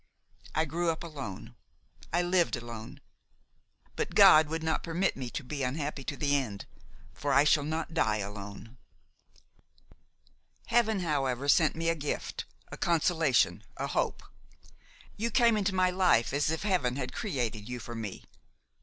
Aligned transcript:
I 0.55 0.65
grew 0.65 0.89
up 0.89 1.03
alone, 1.03 1.53
I 2.11 2.23
lived 2.23 2.55
alone; 2.55 3.01
but 3.95 4.15
God 4.15 4.47
would 4.47 4.63
not 4.63 4.81
permit 4.81 5.15
me 5.15 5.29
to 5.29 5.43
be 5.43 5.61
unhappy 5.61 6.03
to 6.05 6.17
the 6.17 6.35
end, 6.35 6.65
for 7.13 7.31
I 7.33 7.43
shall 7.43 7.63
not 7.63 7.93
die 7.93 8.17
alone. 8.17 8.77
"Heaven 10.65 11.01
however 11.01 11.47
sent 11.47 11.75
me 11.75 11.87
a 11.87 11.93
gift, 11.93 12.45
a 12.71 12.77
consolation, 12.77 13.63
a 13.77 13.85
hope. 13.85 14.23
You 15.17 15.29
came 15.29 15.55
into 15.55 15.75
my 15.75 15.91
life 15.91 16.33
as 16.33 16.49
if 16.49 16.63
Heaven 16.63 16.95
had 16.95 17.13
created 17.13 17.69
you 17.69 17.79
for 17.79 17.93
me. 17.93 18.23